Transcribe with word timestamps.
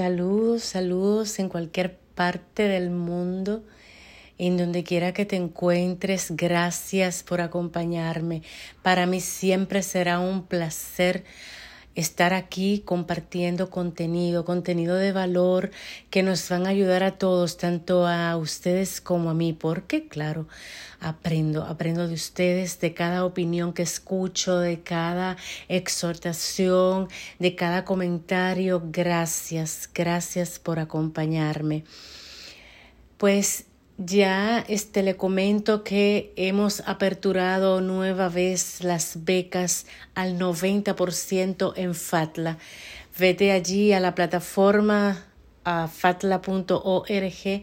Saludos, 0.00 0.62
saludos 0.62 1.38
en 1.40 1.50
cualquier 1.50 1.94
parte 2.14 2.62
del 2.68 2.88
mundo, 2.88 3.62
en 4.38 4.56
donde 4.56 4.82
quiera 4.82 5.12
que 5.12 5.26
te 5.26 5.36
encuentres. 5.36 6.28
Gracias 6.30 7.22
por 7.22 7.42
acompañarme. 7.42 8.40
Para 8.82 9.04
mí 9.04 9.20
siempre 9.20 9.82
será 9.82 10.18
un 10.18 10.46
placer 10.46 11.24
estar 11.94 12.32
aquí 12.32 12.82
compartiendo 12.84 13.70
contenido, 13.70 14.44
contenido 14.44 14.96
de 14.96 15.12
valor 15.12 15.70
que 16.10 16.22
nos 16.22 16.48
van 16.48 16.66
a 16.66 16.70
ayudar 16.70 17.02
a 17.02 17.18
todos, 17.18 17.56
tanto 17.56 18.06
a 18.06 18.36
ustedes 18.36 19.00
como 19.00 19.30
a 19.30 19.34
mí, 19.34 19.52
porque 19.52 20.06
claro, 20.08 20.46
aprendo, 21.00 21.64
aprendo 21.64 22.06
de 22.06 22.14
ustedes, 22.14 22.78
de 22.80 22.94
cada 22.94 23.24
opinión 23.24 23.72
que 23.72 23.82
escucho, 23.82 24.58
de 24.58 24.82
cada 24.82 25.36
exhortación, 25.68 27.08
de 27.38 27.56
cada 27.56 27.84
comentario. 27.84 28.82
Gracias, 28.92 29.88
gracias 29.92 30.58
por 30.58 30.78
acompañarme. 30.78 31.84
Pues 33.16 33.66
ya 34.02 34.64
este 34.66 35.02
le 35.02 35.18
comento 35.18 35.84
que 35.84 36.32
hemos 36.36 36.80
aperturado 36.86 37.82
nueva 37.82 38.30
vez 38.30 38.82
las 38.82 39.24
becas 39.26 39.84
al 40.14 40.38
90% 40.38 41.74
en 41.76 41.94
Fatla. 41.94 42.56
Vete 43.18 43.52
allí 43.52 43.92
a 43.92 44.00
la 44.00 44.14
plataforma 44.14 45.26
a 45.64 45.86
fatla.org, 45.86 47.62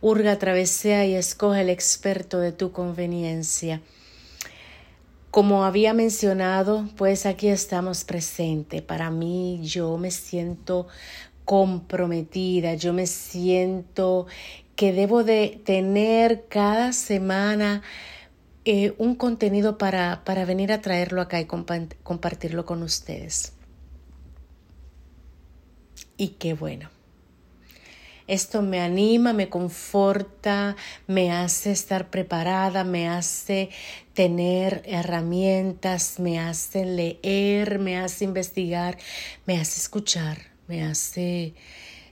urga, 0.00 0.38
travesea 0.38 1.04
y 1.04 1.14
escoge 1.16 1.60
el 1.60 1.68
experto 1.68 2.40
de 2.40 2.52
tu 2.52 2.72
conveniencia. 2.72 3.82
Como 5.30 5.64
había 5.64 5.92
mencionado, 5.92 6.88
pues 6.96 7.26
aquí 7.26 7.48
estamos 7.48 8.04
presentes. 8.04 8.80
Para 8.80 9.10
mí 9.10 9.60
yo 9.62 9.98
me 9.98 10.10
siento 10.10 10.86
comprometida, 11.44 12.74
yo 12.74 12.92
me 12.92 13.06
siento 13.06 14.26
que 14.76 14.92
debo 14.92 15.24
de 15.24 15.60
tener 15.64 16.46
cada 16.48 16.92
semana 16.92 17.82
eh, 18.64 18.94
un 18.98 19.14
contenido 19.14 19.76
para, 19.76 20.24
para 20.24 20.44
venir 20.44 20.72
a 20.72 20.80
traerlo 20.80 21.20
acá 21.20 21.40
y 21.40 21.44
compartirlo 21.44 22.64
con 22.64 22.82
ustedes. 22.82 23.52
Y 26.16 26.28
qué 26.28 26.54
bueno. 26.54 26.90
Esto 28.26 28.62
me 28.62 28.80
anima, 28.80 29.34
me 29.34 29.50
conforta, 29.50 30.76
me 31.06 31.30
hace 31.30 31.72
estar 31.72 32.08
preparada, 32.08 32.82
me 32.82 33.06
hace 33.06 33.68
tener 34.14 34.82
herramientas, 34.86 36.18
me 36.18 36.40
hace 36.40 36.86
leer, 36.86 37.78
me 37.80 37.98
hace 37.98 38.24
investigar, 38.24 38.96
me 39.44 39.60
hace 39.60 39.78
escuchar, 39.78 40.53
me 40.68 40.84
hace 40.84 41.54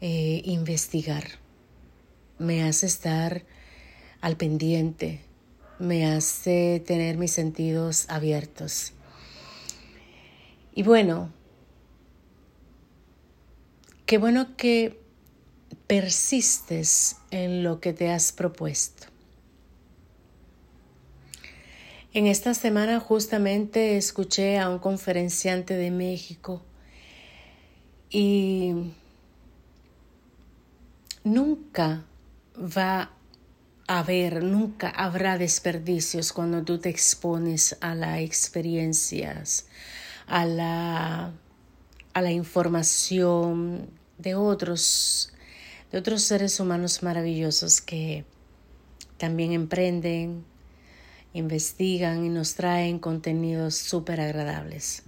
eh, 0.00 0.42
investigar 0.44 1.24
me 2.38 2.62
hace 2.62 2.86
estar 2.86 3.44
al 4.20 4.36
pendiente, 4.36 5.20
me 5.78 6.06
hace 6.06 6.82
tener 6.86 7.16
mis 7.16 7.32
sentidos 7.32 8.06
abiertos. 8.08 8.92
Y 10.74 10.82
bueno, 10.82 11.30
qué 14.04 14.18
bueno 14.18 14.56
que 14.56 15.00
persistes 15.86 17.16
en 17.30 17.62
lo 17.62 17.80
que 17.80 17.92
te 17.92 18.10
has 18.10 18.32
propuesto. 18.32 19.06
En 22.12 22.26
esta 22.26 22.54
semana 22.54 22.98
justamente 22.98 23.96
escuché 23.96 24.58
a 24.58 24.70
un 24.70 24.78
conferenciante 24.78 25.74
de 25.74 25.90
México 25.90 26.62
y 28.18 28.72
nunca 31.22 32.06
va 32.56 33.10
a 33.86 33.98
haber, 33.98 34.42
nunca 34.42 34.88
habrá 34.88 35.36
desperdicios 35.36 36.32
cuando 36.32 36.62
tú 36.62 36.78
te 36.78 36.88
expones 36.88 37.76
a 37.82 37.94
las 37.94 38.20
experiencias, 38.20 39.66
a 40.26 40.46
la, 40.46 41.32
a 42.14 42.22
la 42.22 42.32
información 42.32 43.90
de 44.16 44.34
otros, 44.34 45.34
de 45.92 45.98
otros 45.98 46.22
seres 46.22 46.58
humanos 46.58 47.02
maravillosos 47.02 47.82
que 47.82 48.24
también 49.18 49.52
emprenden, 49.52 50.42
investigan 51.34 52.24
y 52.24 52.30
nos 52.30 52.54
traen 52.54 52.98
contenidos 52.98 53.76
súper 53.76 54.22
agradables. 54.22 55.02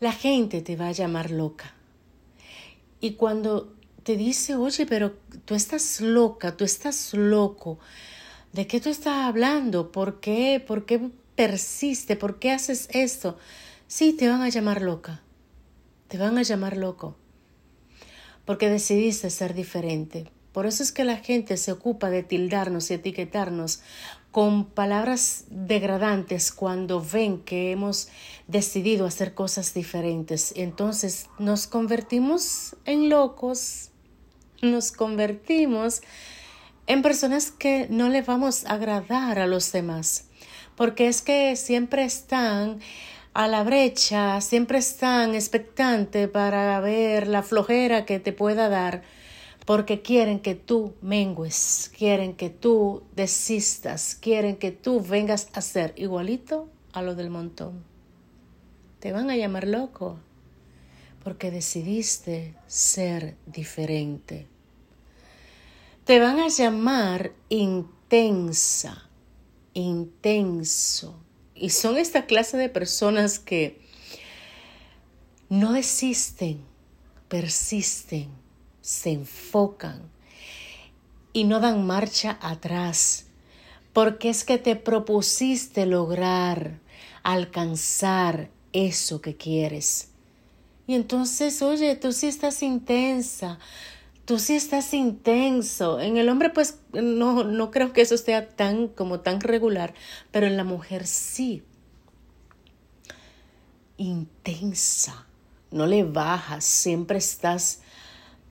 La 0.00 0.12
gente 0.12 0.62
te 0.62 0.76
va 0.76 0.88
a 0.88 0.92
llamar 0.92 1.30
loca. 1.30 1.74
Y 3.00 3.12
cuando 3.12 3.74
te 4.04 4.16
dice, 4.16 4.54
oye, 4.54 4.86
pero 4.86 5.12
tú 5.44 5.54
estás 5.54 6.00
loca, 6.00 6.56
tú 6.56 6.64
estás 6.64 7.14
loco. 7.14 7.78
¿De 8.52 8.66
qué 8.66 8.80
tú 8.80 8.88
estás 8.88 9.26
hablando? 9.26 9.92
¿Por 9.92 10.20
qué? 10.20 10.62
¿Por 10.64 10.86
qué 10.86 11.10
persiste? 11.34 12.16
¿Por 12.16 12.38
qué 12.38 12.52
haces 12.52 12.88
esto? 12.92 13.38
Sí, 13.86 14.12
te 14.12 14.28
van 14.28 14.42
a 14.42 14.48
llamar 14.48 14.82
loca. 14.82 15.20
Te 16.08 16.16
van 16.16 16.38
a 16.38 16.42
llamar 16.42 16.76
loco. 16.76 17.16
Porque 18.44 18.68
decidiste 18.68 19.30
ser 19.30 19.52
diferente. 19.52 20.30
Por 20.52 20.66
eso 20.66 20.82
es 20.82 20.92
que 20.92 21.04
la 21.04 21.18
gente 21.18 21.56
se 21.56 21.72
ocupa 21.72 22.08
de 22.08 22.22
tildarnos 22.22 22.90
y 22.90 22.94
etiquetarnos 22.94 23.80
con 24.30 24.64
palabras 24.64 25.44
degradantes 25.50 26.52
cuando 26.52 27.00
ven 27.00 27.38
que 27.38 27.72
hemos 27.72 28.08
decidido 28.46 29.06
hacer 29.06 29.34
cosas 29.34 29.74
diferentes. 29.74 30.52
Entonces 30.56 31.26
nos 31.38 31.66
convertimos 31.66 32.76
en 32.84 33.08
locos 33.08 33.88
nos 34.62 34.92
convertimos 34.92 36.02
en 36.86 37.02
personas 37.02 37.50
que 37.50 37.86
no 37.90 38.08
le 38.08 38.22
vamos 38.22 38.64
a 38.64 38.72
agradar 38.72 39.38
a 39.38 39.46
los 39.46 39.72
demás, 39.72 40.24
porque 40.74 41.08
es 41.08 41.22
que 41.22 41.54
siempre 41.56 42.04
están 42.04 42.80
a 43.34 43.46
la 43.46 43.62
brecha, 43.62 44.40
siempre 44.40 44.78
están 44.78 45.34
expectantes 45.34 46.28
para 46.28 46.80
ver 46.80 47.28
la 47.28 47.42
flojera 47.42 48.04
que 48.04 48.18
te 48.18 48.32
pueda 48.32 48.68
dar, 48.68 49.02
porque 49.68 50.00
quieren 50.00 50.40
que 50.40 50.54
tú 50.54 50.94
mengues, 51.02 51.92
quieren 51.94 52.34
que 52.34 52.48
tú 52.48 53.02
desistas, 53.14 54.14
quieren 54.14 54.56
que 54.56 54.70
tú 54.70 55.02
vengas 55.02 55.48
a 55.52 55.60
ser 55.60 55.92
igualito 55.98 56.70
a 56.94 57.02
lo 57.02 57.14
del 57.14 57.28
montón. 57.28 57.84
Te 58.98 59.12
van 59.12 59.28
a 59.28 59.36
llamar 59.36 59.68
loco 59.68 60.20
porque 61.22 61.50
decidiste 61.50 62.54
ser 62.66 63.36
diferente. 63.44 64.46
Te 66.04 66.18
van 66.18 66.40
a 66.40 66.48
llamar 66.48 67.34
intensa, 67.50 69.10
intenso. 69.74 71.20
Y 71.54 71.68
son 71.68 71.98
esta 71.98 72.24
clase 72.24 72.56
de 72.56 72.70
personas 72.70 73.38
que 73.38 73.82
no 75.50 75.74
desisten, 75.74 76.62
persisten, 77.28 78.47
se 78.88 79.10
enfocan 79.10 80.00
y 81.34 81.44
no 81.44 81.60
dan 81.60 81.86
marcha 81.86 82.38
atrás, 82.40 83.26
porque 83.92 84.30
es 84.30 84.44
que 84.44 84.56
te 84.56 84.76
propusiste 84.76 85.84
lograr, 85.84 86.78
alcanzar 87.22 88.48
eso 88.72 89.20
que 89.20 89.36
quieres. 89.36 90.08
Y 90.86 90.94
entonces, 90.94 91.60
oye, 91.60 91.96
tú 91.96 92.12
sí 92.12 92.28
estás 92.28 92.62
intensa, 92.62 93.58
tú 94.24 94.38
sí 94.38 94.56
estás 94.56 94.94
intenso. 94.94 96.00
En 96.00 96.16
el 96.16 96.30
hombre, 96.30 96.48
pues, 96.48 96.78
no, 96.94 97.44
no 97.44 97.70
creo 97.70 97.92
que 97.92 98.00
eso 98.00 98.16
sea 98.16 98.48
tan, 98.48 98.88
como 98.88 99.20
tan 99.20 99.42
regular, 99.42 99.92
pero 100.30 100.46
en 100.46 100.56
la 100.56 100.64
mujer 100.64 101.06
sí. 101.06 101.62
Intensa. 103.98 105.26
No 105.70 105.86
le 105.86 106.04
bajas, 106.04 106.64
siempre 106.64 107.18
estás, 107.18 107.82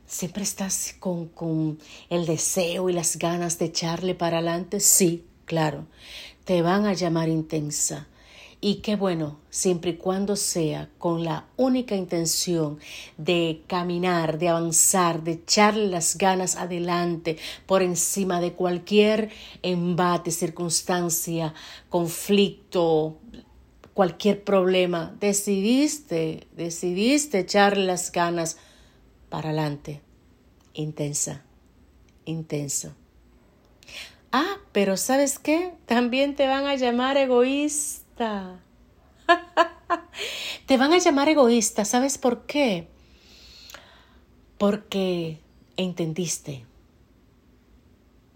siempre 0.08 0.44
estás 0.44 0.96
con, 1.00 1.28
con 1.28 1.78
el 2.10 2.26
deseo 2.26 2.90
y 2.90 2.94
las 2.94 3.18
ganas 3.18 3.60
de 3.60 3.66
echarle 3.66 4.16
para 4.16 4.38
adelante. 4.38 4.80
Sí, 4.80 5.26
claro. 5.46 5.86
Te 6.46 6.62
van 6.62 6.86
a 6.86 6.94
llamar 6.94 7.30
intensa 7.30 8.08
y 8.60 8.76
qué 8.76 8.96
bueno, 8.96 9.38
siempre 9.52 9.92
y 9.92 9.98
cuando 9.98 10.36
sea 10.36 10.90
con 10.98 11.24
la 11.24 11.46
única 11.58 11.96
intención 11.96 12.80
de 13.16 13.62
caminar, 13.68 14.40
de 14.40 14.50
avanzar, 14.50 15.24
de 15.24 15.34
echarle 15.34 15.88
las 15.88 16.18
ganas 16.18 16.56
adelante 16.56 17.38
por 17.68 17.84
encima 17.84 18.42
de 18.42 18.54
cualquier 18.54 19.30
embate, 19.62 20.32
circunstancia, 20.32 21.54
conflicto, 21.90 23.20
cualquier 23.94 24.44
problema. 24.44 25.16
Decidiste, 25.20 26.48
decidiste 26.56 27.40
echarle 27.40 27.86
las 27.86 28.12
ganas 28.12 28.58
para 29.30 29.50
adelante. 29.50 30.02
Intensa, 30.74 31.44
intenso. 32.26 32.94
Ah, 34.32 34.58
pero 34.72 34.98
¿sabes 34.98 35.40
qué? 35.40 35.74
También 35.86 36.36
te 36.36 36.48
van 36.48 36.66
a 36.66 36.76
llamar 36.76 37.18
egoísta 37.18 38.60
Te 40.66 40.78
van 40.78 40.94
a 40.94 40.98
llamar 40.98 41.30
egoísta, 41.30 41.86
¿sabes 41.86 42.18
por 42.18 42.46
qué? 42.46 42.88
porque 44.58 45.40
entendiste, 45.76 46.66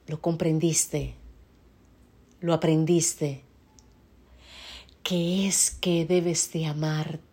lo 0.07 0.21
comprendiste, 0.21 1.15
lo 2.39 2.53
aprendiste, 2.53 3.43
que 5.03 5.47
es 5.47 5.71
que 5.71 6.05
debes 6.05 6.51
de 6.51 6.67
amarte, 6.67 7.31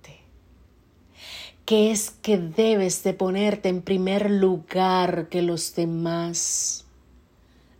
que 1.68 1.90
es 1.90 2.12
que 2.22 2.38
debes 2.38 3.02
de 3.02 3.12
ponerte 3.12 3.68
en 3.68 3.82
primer 3.82 4.30
lugar 4.30 5.28
que 5.28 5.42
los 5.42 5.74
demás. 5.74 6.86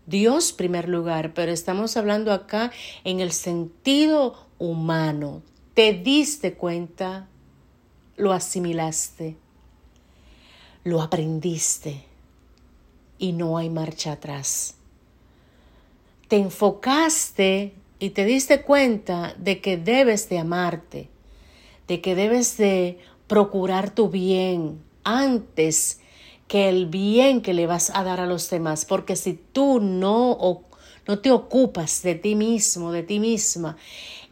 Dios 0.04 0.52
primer 0.52 0.90
lugar, 0.90 1.32
pero 1.32 1.52
estamos 1.52 1.96
hablando 1.96 2.34
acá 2.34 2.70
en 3.04 3.20
el 3.20 3.32
sentido 3.32 4.46
humano. 4.58 5.40
Te 5.72 5.94
diste 5.94 6.52
cuenta, 6.52 7.28
lo 8.18 8.34
asimilaste, 8.34 9.38
lo 10.84 11.00
aprendiste 11.00 12.04
y 13.16 13.32
no 13.32 13.56
hay 13.56 13.70
marcha 13.70 14.12
atrás. 14.12 14.74
Te 16.28 16.36
enfocaste 16.36 17.72
y 17.98 18.10
te 18.10 18.26
diste 18.26 18.60
cuenta 18.60 19.34
de 19.38 19.62
que 19.62 19.78
debes 19.78 20.28
de 20.28 20.38
amarte, 20.40 21.08
de 21.86 22.02
que 22.02 22.14
debes 22.14 22.58
de 22.58 22.98
procurar 23.28 23.94
tu 23.94 24.08
bien 24.08 24.80
antes 25.04 26.00
que 26.48 26.68
el 26.68 26.86
bien 26.86 27.42
que 27.42 27.54
le 27.54 27.66
vas 27.66 27.90
a 27.94 28.02
dar 28.02 28.20
a 28.20 28.26
los 28.26 28.50
demás, 28.50 28.84
porque 28.84 29.14
si 29.14 29.34
tú 29.34 29.80
no, 29.80 30.64
no 31.06 31.18
te 31.20 31.30
ocupas 31.30 32.02
de 32.02 32.14
ti 32.14 32.34
mismo, 32.34 32.90
de 32.90 33.02
ti 33.02 33.20
misma, 33.20 33.76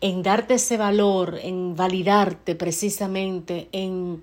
en 0.00 0.22
darte 0.22 0.54
ese 0.54 0.76
valor, 0.76 1.38
en 1.43 1.76
validarte 1.76 2.54
precisamente, 2.54 3.69
en 3.72 4.22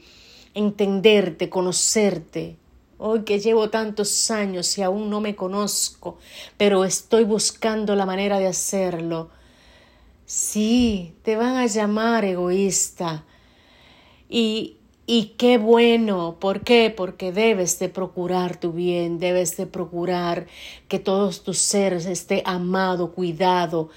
entenderte, 0.54 1.50
conocerte, 1.50 2.58
Hoy 3.06 3.24
que 3.24 3.40
llevo 3.40 3.70
tantos 3.70 4.32
años 4.32 4.78
y 4.78 4.82
aún 4.82 5.10
no 5.10 5.20
me 5.20 5.36
conozco, 5.36 6.18
pero 6.56 6.86
estoy 6.86 7.26
buscando 7.26 7.98
la 7.98 8.06
manera 8.06 8.40
de 8.40 8.48
hacerlo. 8.48 9.30
Sí, 10.26 11.14
te 11.24 11.36
van 11.36 11.58
a 11.58 11.66
llamar 11.66 12.24
egoísta. 12.24 13.26
Y, 14.30 14.78
y 15.06 15.34
qué 15.38 15.58
bueno, 15.58 16.38
¿por 16.40 16.62
qué? 16.62 16.94
Porque 16.96 17.32
debes 17.32 17.78
de 17.80 17.90
procurar 17.90 18.58
tu 18.58 18.72
bien, 18.72 19.20
debes 19.20 19.58
de 19.58 19.66
procurar 19.66 20.48
que 20.88 21.00
todos 21.00 21.44
tus 21.44 21.58
seres 21.58 22.06
esté 22.06 22.42
amado, 22.46 23.12
cuidado, 23.12 23.90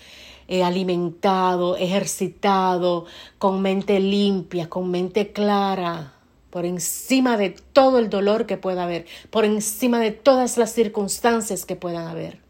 eh, 0.48 0.62
alimentado, 0.62 1.76
ejercitado, 1.76 3.06
con 3.38 3.62
mente 3.62 4.00
limpia, 4.00 4.68
con 4.68 4.90
mente 4.90 5.32
clara, 5.32 6.14
por 6.50 6.64
encima 6.64 7.36
de 7.36 7.50
todo 7.50 7.98
el 7.98 8.10
dolor 8.10 8.46
que 8.46 8.56
pueda 8.56 8.84
haber, 8.84 9.06
por 9.30 9.44
encima 9.44 10.00
de 10.00 10.12
todas 10.12 10.56
las 10.56 10.72
circunstancias 10.72 11.66
que 11.66 11.76
puedan 11.76 12.08
haber. 12.08 12.45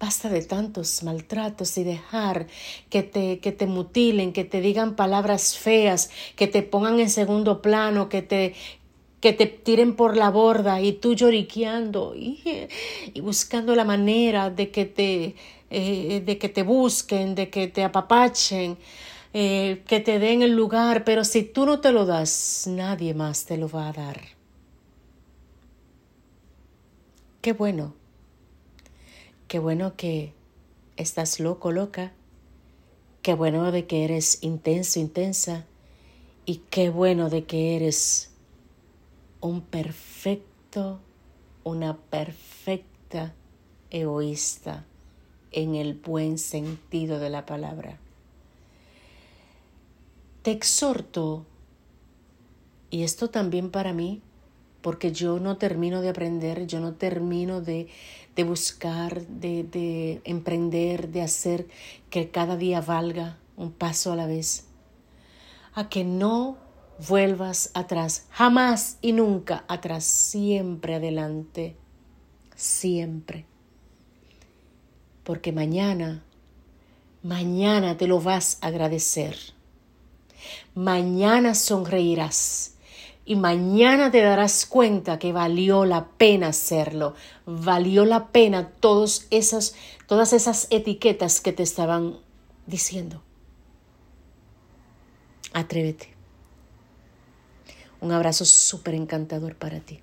Basta 0.00 0.28
de 0.28 0.42
tantos 0.42 1.02
maltratos 1.02 1.76
y 1.76 1.82
dejar 1.82 2.46
que 2.88 3.02
te, 3.02 3.40
que 3.40 3.50
te 3.50 3.66
mutilen, 3.66 4.32
que 4.32 4.44
te 4.44 4.60
digan 4.60 4.94
palabras 4.94 5.58
feas, 5.58 6.10
que 6.36 6.46
te 6.46 6.62
pongan 6.62 7.00
en 7.00 7.10
segundo 7.10 7.60
plano, 7.60 8.08
que 8.08 8.22
te, 8.22 8.54
que 9.20 9.32
te 9.32 9.46
tiren 9.46 9.96
por 9.96 10.16
la 10.16 10.30
borda 10.30 10.80
y 10.80 10.92
tú 10.92 11.14
lloriqueando 11.14 12.14
y, 12.14 12.40
buscando 13.20 13.74
la 13.74 13.84
manera 13.84 14.50
de 14.50 14.70
que 14.70 14.84
te, 14.84 15.34
eh, 15.70 16.22
de 16.24 16.38
que 16.38 16.48
te 16.48 16.62
busquen, 16.62 17.34
de 17.34 17.50
que 17.50 17.66
te 17.68 17.82
apapachen. 17.82 18.78
Eh, 19.34 19.82
que 19.86 20.00
te 20.00 20.18
den 20.18 20.40
el 20.40 20.52
lugar, 20.52 21.04
pero 21.04 21.22
si 21.22 21.42
tú 21.42 21.66
no 21.66 21.80
te 21.80 21.92
lo 21.92 22.06
das, 22.06 22.64
nadie 22.66 23.12
más 23.12 23.44
te 23.44 23.58
lo 23.58 23.68
va 23.68 23.88
a 23.88 23.92
dar. 23.92 24.20
Qué 27.42 27.52
bueno, 27.52 27.94
qué 29.48 29.58
bueno 29.58 29.96
que 29.96 30.34
estás 30.96 31.40
loco, 31.40 31.72
loca, 31.72 32.12
qué 33.22 33.34
bueno 33.34 33.72
de 33.72 33.86
que 33.86 34.04
eres 34.04 34.42
intenso, 34.42 35.00
intensa, 35.00 35.64
y 36.44 36.58
qué 36.70 36.90
bueno 36.90 37.30
de 37.30 37.44
que 37.44 37.74
eres 37.76 38.30
un 39.40 39.62
perfecto, 39.62 41.00
una 41.64 41.96
perfecta 41.96 43.34
egoísta 43.90 44.84
en 45.50 45.74
el 45.74 45.94
buen 45.94 46.38
sentido 46.38 47.18
de 47.18 47.30
la 47.30 47.46
palabra. 47.46 47.98
Te 50.42 50.50
exhorto, 50.50 51.46
y 52.90 53.02
esto 53.02 53.30
también 53.30 53.70
para 53.70 53.92
mí, 53.92 54.22
porque 54.82 55.12
yo 55.12 55.40
no 55.40 55.56
termino 55.56 56.00
de 56.00 56.08
aprender, 56.08 56.66
yo 56.66 56.80
no 56.80 56.94
termino 56.94 57.60
de, 57.60 57.88
de 58.36 58.44
buscar, 58.44 59.26
de, 59.26 59.64
de 59.64 60.20
emprender, 60.24 61.08
de 61.08 61.22
hacer 61.22 61.66
que 62.10 62.30
cada 62.30 62.56
día 62.56 62.80
valga 62.80 63.38
un 63.56 63.72
paso 63.72 64.12
a 64.12 64.16
la 64.16 64.26
vez, 64.26 64.66
a 65.74 65.88
que 65.88 66.04
no 66.04 66.56
vuelvas 67.08 67.70
atrás, 67.74 68.26
jamás 68.30 68.98
y 69.00 69.12
nunca 69.12 69.64
atrás, 69.68 70.04
siempre 70.04 70.94
adelante, 70.94 71.76
siempre. 72.54 73.44
Porque 75.24 75.52
mañana, 75.52 76.24
mañana 77.22 77.96
te 77.96 78.06
lo 78.06 78.20
vas 78.20 78.58
a 78.60 78.68
agradecer. 78.68 79.36
Mañana 80.74 81.54
sonreirás 81.54 82.77
y 83.28 83.36
mañana 83.36 84.10
te 84.10 84.22
darás 84.22 84.64
cuenta 84.64 85.18
que 85.18 85.34
valió 85.34 85.84
la 85.84 86.08
pena 86.08 86.48
hacerlo, 86.48 87.14
valió 87.44 88.06
la 88.06 88.28
pena 88.28 88.70
todos 88.70 89.26
esas, 89.30 89.74
todas 90.06 90.32
esas 90.32 90.66
etiquetas 90.70 91.42
que 91.42 91.52
te 91.52 91.62
estaban 91.62 92.16
diciendo. 92.66 93.22
Atrévete. 95.52 96.14
Un 98.00 98.12
abrazo 98.12 98.46
súper 98.46 98.94
encantador 98.94 99.56
para 99.56 99.80
ti. 99.80 100.00